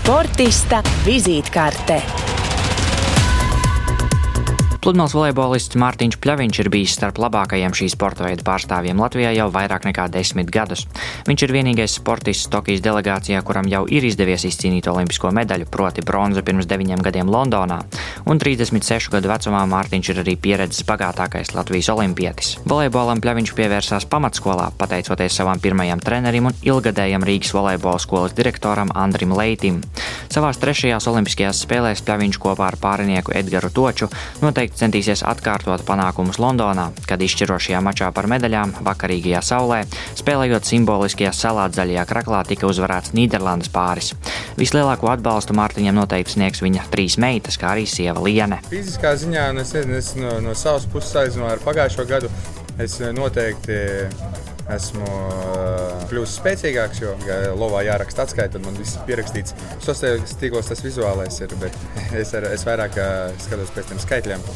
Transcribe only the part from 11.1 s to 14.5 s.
Viņš ir vienīgais sportists Tokijas delegācijā, kuram jau ir izdevies